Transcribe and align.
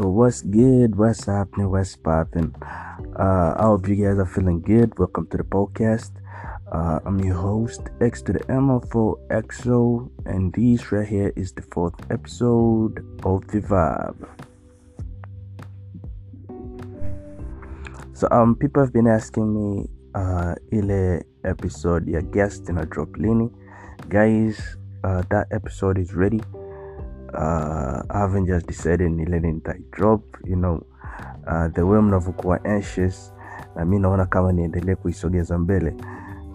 So 0.00 0.08
what's 0.08 0.40
good? 0.40 0.96
What's 0.96 1.26
happening? 1.26 1.70
What's 1.70 1.94
popping? 1.94 2.54
Uh, 3.20 3.52
I 3.54 3.64
hope 3.64 3.86
you 3.86 3.96
guys 3.96 4.16
are 4.16 4.24
feeling 4.24 4.62
good. 4.62 4.98
Welcome 4.98 5.26
to 5.26 5.36
the 5.36 5.44
podcast. 5.44 6.12
Uh, 6.72 7.00
I'm 7.04 7.20
your 7.20 7.34
host, 7.34 7.82
X 8.00 8.22
to 8.22 8.32
the 8.32 8.38
MFO 8.48 9.20
XO, 9.28 10.08
and 10.24 10.54
this 10.54 10.90
right 10.90 11.06
here 11.06 11.34
is 11.36 11.52
the 11.52 11.60
fourth 11.60 11.92
episode 12.10 13.04
of 13.26 13.46
the 13.48 13.60
Vibe. 13.60 14.26
So 18.14 18.26
um, 18.30 18.56
people 18.56 18.82
have 18.82 18.94
been 18.94 19.06
asking 19.06 19.52
me 19.52 19.86
uh, 20.14 20.54
ile 20.72 21.20
episode 21.44 22.08
your 22.08 22.22
guest 22.22 22.70
in 22.70 22.78
a 22.78 22.86
drop 22.86 23.10
lini. 23.20 23.52
Guys, 24.08 24.78
uh, 25.04 25.24
that 25.28 25.48
episode 25.50 25.98
is 25.98 26.14
ready. 26.14 26.40
Uh, 27.34 28.46
just 28.46 28.66
decided 28.66 29.12
ni 29.12 29.24
lini 29.24 29.52
nitai 29.52 29.82
drop 29.92 30.22
you 30.44 30.56
know. 30.56 30.80
Uh, 31.46 31.68
the 31.72 31.82
way 31.82 32.00
mnavyokuwa 32.00 32.64
anxious 32.64 33.34
na 33.76 33.84
mi 33.84 33.98
naona 33.98 34.26
kama 34.26 34.52
niendelee 34.52 34.94
kuisogeza 34.94 35.58
mbele. 35.58 35.94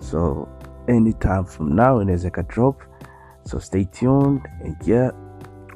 So 0.00 0.48
anytime 0.88 1.44
from 1.44 1.74
now 1.74 2.02
inaweza 2.02 2.28
ika 2.28 2.42
drop. 2.42 2.82
So 3.44 3.60
stay 3.60 3.84
tuned 3.84 4.40
and 4.64 4.76
yeah 4.88 5.12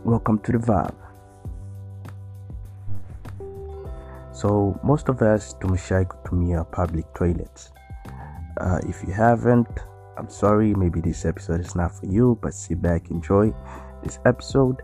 welcome 0.04 0.38
to 0.38 0.52
the 0.52 0.58
vibe. 0.58 0.96
So 4.32 4.74
most 4.82 5.08
of 5.08 5.22
us 5.22 5.58
tumeshai 5.58 6.04
kutumia 6.04 6.64
public 6.64 7.12
toilets. 7.12 7.72
Uh, 8.60 8.90
if 8.90 9.04
you 9.04 9.12
haven't 9.14 9.86
i'm 10.18 10.30
sorry 10.30 10.74
maybe 10.74 11.00
this 11.00 11.24
episode 11.24 11.60
is 11.60 11.76
not 11.76 11.92
for 11.92 12.06
you 12.06 12.38
but 12.42 12.52
sit 12.54 12.80
back 12.80 13.10
enjoy 13.10 13.52
this 14.02 14.20
episode. 14.24 14.82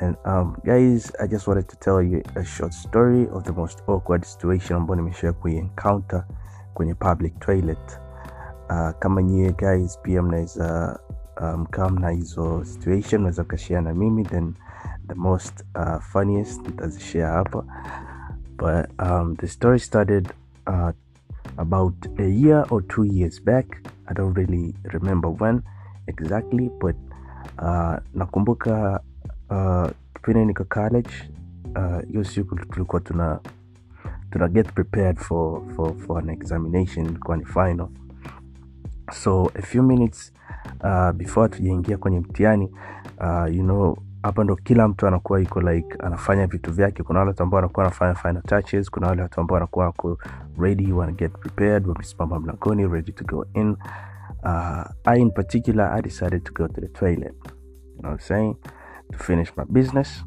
And 0.00 0.16
um, 0.24 0.56
guys, 0.64 1.12
I 1.20 1.26
just 1.26 1.46
wanted 1.46 1.68
to 1.68 1.76
tell 1.76 2.02
you 2.02 2.22
a 2.34 2.44
short 2.44 2.72
story 2.72 3.28
of 3.28 3.44
the 3.44 3.52
most 3.52 3.82
awkward 3.86 4.24
situation 4.24 4.76
ambayo 4.76 4.96
nimeshia 4.96 5.32
kuiencounter 5.32 6.24
kwenye 6.74 6.94
public 6.94 7.38
toilet. 7.40 8.00
Uh, 8.70 8.90
kama 8.98 9.22
nyie 9.22 9.52
guys 9.52 9.98
pia 10.02 10.22
mnaweza 10.22 10.98
mkaa 11.56 11.86
um, 11.86 11.92
mna 11.92 12.10
hizo 12.10 12.64
situation 12.64 13.20
unaweza 13.20 13.42
ukashare 13.42 13.80
na 13.80 13.94
mimi 13.94 14.24
then 14.24 14.54
the 15.08 15.14
most 15.14 15.64
uh, 15.74 16.00
funniest 16.00 16.66
nitazishare 16.66 17.24
hapa 17.24 17.64
but 18.58 19.02
um, 19.02 19.36
the 19.36 19.48
story 19.48 19.78
started 19.78 20.32
uh, 20.66 20.90
about 21.56 22.06
a 22.18 22.22
year 22.22 22.66
or 22.70 22.86
two 22.86 23.04
years 23.04 23.44
back 23.44 23.66
i 24.06 24.14
don't 24.14 24.36
really 24.36 24.74
remember 24.84 25.30
when 25.40 25.62
exactly 26.06 26.70
but 26.80 26.96
uh, 27.62 27.94
nakumbuka 28.14 29.00
uh, 29.50 29.86
kipindi 30.14 30.44
niko 30.44 30.64
college 30.64 31.10
hiyo 32.08 32.20
uh, 32.20 32.26
siku 32.26 32.56
tulikuwa 32.56 33.00
tuna 33.00 33.38
tuna 34.30 34.48
get 34.48 34.72
prepared 34.72 35.16
for, 35.18 35.62
for, 35.76 35.94
for 35.98 36.18
an 36.18 36.30
examination 36.30 37.18
final. 37.54 37.88
So 39.12 39.50
a 39.54 39.62
few 39.62 39.82
minutes 39.82 40.32
uh, 40.84 41.12
before 41.12 41.48
tujaingia 41.48 41.98
kwenye 41.98 42.20
mtihani 42.20 42.70
uh, 43.20 43.54
you 43.54 43.62
know 43.62 43.96
hapa 44.22 44.44
ndo 44.44 44.56
kila 44.56 44.88
mtu 44.88 45.06
anakuwa 45.06 45.40
iko 45.40 45.60
like 45.60 45.96
anafanya 45.98 46.46
vitu 46.46 46.72
vyake. 46.72 47.02
Kuna 47.02 47.18
wale 47.18 47.28
watu 47.28 47.42
ambao 47.42 47.56
wanakuwa 47.56 47.84
wanafanya 47.84 48.14
final 48.14 48.42
touches 48.42 48.90
kuna 48.90 49.06
wale 49.06 49.22
watu 49.22 49.40
ambao 49.40 49.54
wanakuwa 49.54 49.84
wako 49.86 50.18
ready 50.58 50.92
wana 50.92 51.12
get 51.12 51.32
prepared 51.32 51.86
wamesimama 51.86 52.40
mlangoni 52.40 52.88
ready 52.88 53.12
to 53.12 53.24
go 53.24 53.46
in 53.54 53.76
uh, 54.46 54.84
I 55.04 55.20
in 55.20 55.30
particular 55.30 55.92
I 55.98 56.00
decided 56.00 56.44
to 56.44 56.52
go 56.52 56.68
to 56.68 56.80
the 56.80 56.88
toilet. 56.88 57.34
You 57.44 58.02
know 58.02 58.10
what 58.10 58.12
I'm 58.12 58.18
saying? 58.20 58.56
To 59.12 59.18
finish 59.18 59.52
my 59.56 59.64
business. 59.64 60.24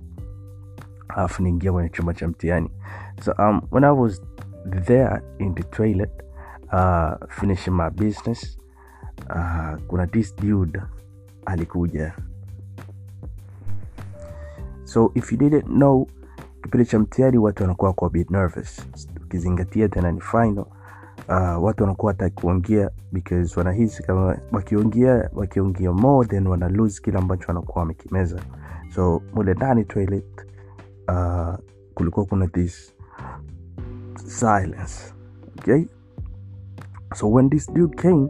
Alafu 1.07 1.43
niingia 1.43 1.71
kwenye 1.71 1.89
chumba 1.89 2.13
cha 2.13 2.27
mtihani. 2.27 2.71
So 3.21 3.33
um, 3.39 3.61
when 3.71 3.83
I 3.83 3.91
was 3.91 4.21
there 4.65 5.21
in 5.39 5.55
the 5.55 5.63
toilet 5.63 6.11
uh, 6.71 7.15
finishing 7.29 7.73
my 7.75 7.89
business 7.89 8.57
uh, 9.29 9.75
kuna 9.87 10.07
this 10.07 10.35
dude 10.35 10.81
alikuja. 11.45 12.13
So 14.83 15.11
if 15.15 15.31
you 15.31 15.37
didn't 15.37 15.65
know, 15.67 16.07
kipindi 16.63 16.85
cha 16.85 16.99
mtihani 16.99 17.37
watu 17.37 17.63
wanakuwa 17.63 17.93
kwa 17.93 18.09
bit 18.09 18.29
nervous, 18.31 18.87
ukizingatia 19.23 19.89
tena 19.89 20.11
ni 20.11 20.21
final 20.21 20.65
uh, 21.29 21.63
watu 21.63 21.83
wanakuwa 21.83 22.11
hata 22.11 22.29
kuongea 22.29 22.89
because 23.11 23.59
wanahisi 23.59 24.03
kama 24.03 24.37
wakiongea 24.51 25.29
wakiongea 25.33 25.91
more 25.93 26.27
then 26.27 26.47
wana 26.47 26.69
lose 26.69 27.01
kile 27.01 27.17
ambacho 27.17 27.45
wanakuwa 27.47 27.79
wamekimeza. 27.79 28.39
So 28.95 29.21
mule 29.33 29.53
ndani 29.53 29.85
toilet 29.85 30.47
uh, 31.07 31.55
kulikuwa 31.93 32.25
kuna 32.25 32.47
this 32.47 32.93
silence 34.15 35.13
okay? 35.59 35.85
So 37.15 37.31
when 37.31 37.49
this 37.49 37.73
dude 37.73 37.97
came 37.97 38.29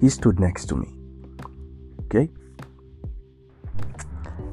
he 0.00 0.10
stood 0.10 0.40
next 0.40 0.68
to 0.68 0.76
me 0.76 0.86
okay? 1.98 2.26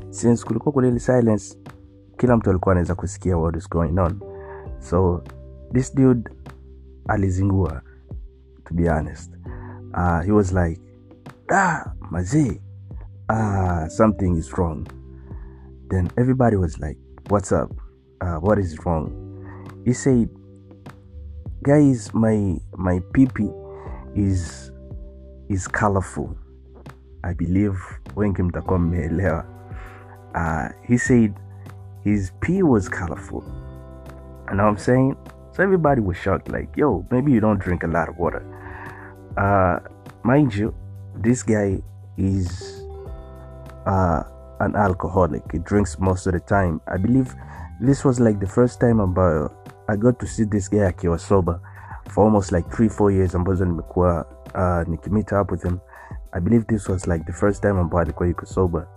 Since 0.10 0.46
kulikuwa 0.46 0.74
kuna 0.74 0.88
ile 0.88 1.00
silence 1.00 1.58
kila 2.18 2.38
mtu 2.38 2.50
alikuwa 2.50 2.74
anaweza 2.74 2.96
kusikia 2.96 3.38
what 3.38 3.56
is 3.56 3.70
going 3.70 4.00
on. 4.00 4.20
So 4.80 5.24
this 5.74 5.96
dude 5.96 6.30
alizingua 7.08 7.82
to 8.66 8.74
be 8.74 8.90
honest. 8.90 9.32
Uh, 9.94 10.22
he 10.22 10.32
was 10.32 10.54
like 10.54 10.80
ah 11.52 11.94
mazee 12.12 12.62
ah 13.30 13.88
something 13.90 14.38
is 14.38 14.52
wrong. 14.58 14.86
Then 15.90 16.10
everybody 16.18 16.56
was 16.58 16.80
like 16.80 16.98
what's 17.30 17.52
up? 17.52 17.72
Uh, 18.22 18.36
what 18.36 18.60
is 18.60 18.78
wrong? 18.86 19.12
He 19.86 19.94
said 19.94 20.30
guys 21.64 22.14
my 22.14 22.60
my 22.78 23.00
pipi 23.14 23.50
is 24.16 24.72
is 25.50 25.68
colorful. 25.68 26.36
I 27.24 27.34
believe 27.34 27.78
wengi 28.16 28.44
mtakuwa 28.44 28.80
mmeelewa. 28.80 29.46
Uh, 30.36 30.70
he 30.88 30.98
said 30.98 31.34
his 32.04 32.32
pee 32.40 32.64
was 32.64 32.90
colorful. 32.90 33.44
You 34.50 34.56
know 34.56 34.64
what 34.64 34.72
i'm 34.72 34.78
saying 34.78 35.16
so 35.58 35.64
everybody 35.64 36.02
was 36.02 36.16
shocked, 36.18 36.50
like, 36.50 36.70
yo, 36.78 37.04
maybe 37.10 37.32
you 37.32 37.40
don't 37.40 37.58
drink 37.60 37.84
a 37.84 37.88
lot 37.88 38.08
of 38.08 38.16
water. 38.18 38.46
Uh, 39.36 39.80
mind 40.24 40.54
you, 40.54 40.72
this 41.16 41.42
guy 41.42 41.82
is 42.16 42.84
uh, 43.88 44.22
an 44.60 44.76
alcoholic. 44.76 45.42
He 45.52 45.58
drinks 45.58 45.98
most 45.98 46.28
of 46.28 46.34
the 46.34 46.40
time. 46.42 46.80
I 46.88 46.98
believe 46.98 47.34
this 47.82 48.06
was 48.06 48.20
like 48.20 48.40
the 48.40 48.46
first 48.46 48.80
time 48.80 49.00
about 49.00 49.74
I 49.90 49.96
got 49.96 50.20
to 50.20 50.28
see 50.28 50.44
this 50.44 50.68
guy 50.68 50.92
akiwa 50.92 51.20
sober 51.20 51.60
for 52.10 52.26
almost 52.26 52.52
like 52.52 52.70
three, 52.72 52.90
four 52.90 53.12
years 53.12 53.36
ambazo 53.36 53.66
nimekuwa 53.66 54.26
uh, 54.56 54.88
nikimeet 54.88 55.32
up 55.32 55.52
with 55.52 55.64
him. 55.64 55.80
I 56.34 56.40
believe 56.40 56.66
this 56.68 56.88
was 56.88 57.08
like 57.08 57.26
the 57.26 57.34
first 57.34 57.62
time 57.62 57.80
ambao 57.80 58.00
alikuwa 58.00 58.30
yuko 58.30 58.46
sober. 58.46 58.88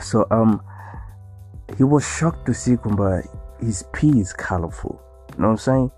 So 0.00 0.26
um, 0.30 0.60
he 1.76 1.84
was 1.84 2.04
shocked 2.04 2.46
to 2.46 2.54
see 2.54 2.76
kwamba 2.76 3.22
his 3.60 3.84
pee 3.92 4.20
is 4.20 4.36
colorful. 4.36 5.09
You 5.34 5.42
know 5.42 5.48
what 5.48 5.52
I'm 5.52 5.56
saying? 5.58 5.90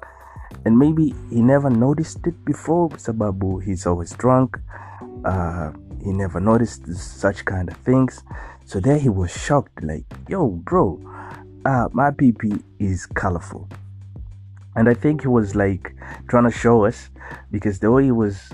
And 0.65 0.79
maybe 0.79 1.15
he 1.31 1.43
never 1.43 1.71
noticed 1.71 2.27
it 2.27 2.45
before, 2.45 2.89
sababu 2.91 3.63
he's 3.63 3.87
always 3.87 4.13
drunk. 4.13 4.59
Uh, 5.25 5.73
he 6.05 6.13
never 6.13 6.41
noticed 6.41 6.87
such 6.95 7.45
kind 7.45 7.69
of 7.69 7.77
things. 7.79 8.23
So 8.65 8.81
there 8.81 8.99
he 8.99 9.09
was 9.09 9.31
shocked, 9.31 9.83
like, 9.83 10.05
yo, 10.29 10.49
bro, 10.49 11.01
uh, 11.65 11.89
my 11.93 12.11
PP 12.11 12.63
is 12.79 13.07
colorful. 13.07 13.69
And 14.75 14.89
I 14.89 14.95
think 14.95 15.23
he 15.23 15.29
was 15.29 15.55
like 15.55 15.95
trying 16.29 16.45
to 16.45 16.51
show 16.51 16.85
us 16.85 17.11
because 17.51 17.79
the 17.79 17.91
way 17.91 18.05
he 18.05 18.13
was 18.13 18.51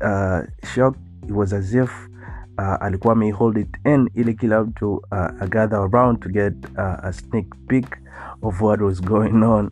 uh, 0.00 0.42
shocked, 0.62 0.98
it 1.26 1.32
was 1.32 1.52
as 1.52 1.74
if 1.74 1.90
uh, 2.58 2.82
alikuwa 2.82 3.14
may 3.14 3.30
hold 3.30 3.56
it 3.56 3.76
in 3.84 4.10
ili 4.14 4.34
kila 4.34 4.64
mtu 4.64 4.94
uh, 4.94 5.48
gather 5.48 5.78
around 5.78 6.20
to 6.20 6.28
get 6.28 6.54
uh, 6.78 7.04
a 7.04 7.12
sneak 7.12 7.54
peek 7.66 7.96
of 8.42 8.62
what 8.62 8.80
was 8.80 9.02
going 9.02 9.42
on 9.42 9.70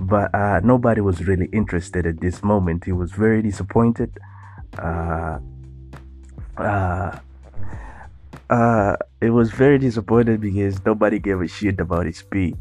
but 0.00 0.34
uh, 0.34 0.60
nobody 0.62 1.00
was 1.00 1.26
really 1.26 1.46
interested 1.52 2.06
at 2.06 2.20
this 2.20 2.42
moment. 2.42 2.84
He 2.84 2.92
was 2.92 3.12
very 3.12 3.42
disappointed. 3.42 4.18
Uh, 4.78 5.38
uh, 6.56 7.18
uh, 8.50 8.96
it 9.20 9.30
was 9.30 9.50
very 9.50 9.78
disappointed 9.78 10.40
because 10.40 10.84
nobody 10.84 11.18
gave 11.18 11.40
a 11.40 11.48
shit 11.48 11.80
about 11.80 12.06
his 12.06 12.22
pee. 12.22 12.54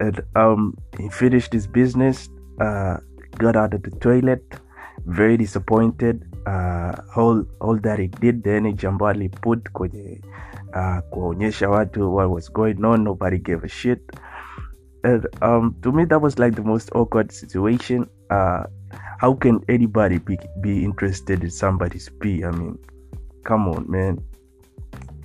And 0.00 0.22
um, 0.34 0.76
he 0.98 1.08
finished 1.08 1.52
his 1.52 1.66
business, 1.66 2.28
uh, 2.60 2.98
got 3.38 3.56
out 3.56 3.74
of 3.74 3.82
the 3.82 3.90
toilet, 3.90 4.42
very 5.06 5.36
disappointed. 5.36 6.24
Uh, 6.46 6.92
all, 7.16 7.44
all 7.60 7.78
that 7.80 7.98
he 7.98 8.08
did, 8.08 8.42
the 8.42 8.50
energy 8.50 8.86
ambayo 8.86 9.10
aliput 9.10 9.70
kwenye 9.72 10.20
uh, 10.74 10.98
kuonyesha 11.10 11.70
watu 11.70 12.14
what 12.14 12.30
was 12.30 12.52
going 12.52 12.84
on, 12.84 13.04
nobody 13.04 13.38
gave 13.38 13.64
a 13.64 13.68
shit. 13.68 14.00
And 15.02 15.26
um, 15.42 15.74
to 15.82 15.92
me, 15.92 16.06
that 16.06 16.22
was 16.22 16.38
like 16.38 16.56
the 16.56 16.62
most 16.62 16.90
awkward 16.94 17.32
situation. 17.32 18.06
Uh, 18.30 18.64
how 19.18 19.34
can 19.34 19.60
anybody 19.68 20.18
be, 20.18 20.38
be 20.60 20.84
interested 20.84 21.42
in 21.44 21.50
somebody's 21.50 22.10
pee? 22.20 22.44
I 22.44 22.50
mean, 22.50 22.78
come 23.44 23.68
on, 23.68 23.90
man. 23.90 24.18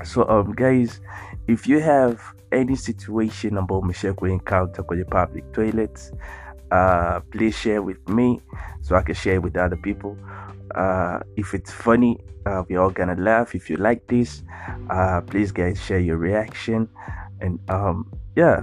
so 0.04 0.28
um 0.30 0.54
guys 0.54 1.02
if 1.48 1.68
you 1.68 1.80
have 1.80 2.22
any 2.52 2.76
situation 2.76 3.58
ambao 3.58 3.80
umeshare 3.80 4.14
kuencounter 4.14 4.86
kwenye 4.86 5.04
public 5.04 5.52
toilets 5.52 6.14
uh 6.72 7.20
please 7.32 7.56
share 7.56 7.82
with 7.82 7.98
me 8.10 8.40
so 8.82 8.96
i 8.96 9.02
can 9.02 9.16
share 9.16 9.42
with 9.42 9.58
other 9.58 9.78
people. 9.78 10.18
Uh 10.76 11.20
if 11.36 11.54
it's 11.54 11.72
funny 11.72 12.18
uh 12.46 12.64
we're 12.70 12.80
all 12.80 12.92
gonna 12.92 13.16
laugh. 13.16 13.56
If 13.56 13.70
you 13.70 13.78
like 13.78 14.06
this 14.08 14.44
uh 14.90 15.22
please 15.22 15.52
guys 15.52 15.82
share 15.82 16.00
your 16.00 16.18
reaction. 16.18 16.88
And 17.42 17.60
um 17.70 18.12
yeah. 18.36 18.62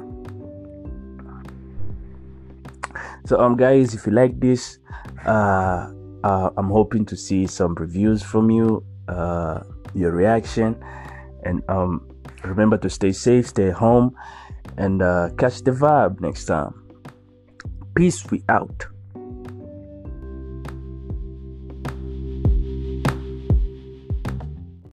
So 3.27 3.41
um 3.41 3.57
guys 3.57 3.95
if 3.95 4.07
you 4.07 4.13
like 4.13 4.39
this 4.39 4.79
uh, 5.27 5.91
uh 6.23 6.51
i'm 6.57 6.71
hoping 6.71 7.05
to 7.07 7.17
see 7.17 7.47
some 7.47 7.75
reviews 7.75 8.23
from 8.23 8.51
you 8.51 8.85
uh 9.09 9.61
your 9.95 10.13
reaction. 10.13 10.79
And 11.43 11.63
um 11.69 12.07
remember 12.45 12.79
to 12.79 12.91
stay 12.91 13.11
safe 13.11 13.49
stay 13.49 13.71
home 13.71 14.15
and 14.77 15.03
uh 15.03 15.31
catch 15.39 15.63
the 15.63 15.73
vibe 15.73 16.21
next 16.21 16.47
time 16.47 16.86
peace 17.97 18.23
be 18.25 18.43
out 18.49 18.87